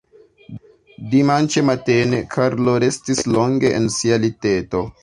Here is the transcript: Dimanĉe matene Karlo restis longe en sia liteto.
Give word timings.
Dimanĉe 1.11 1.63
matene 1.71 2.23
Karlo 2.33 2.77
restis 2.87 3.25
longe 3.37 3.77
en 3.79 3.91
sia 4.01 4.25
liteto. 4.27 4.89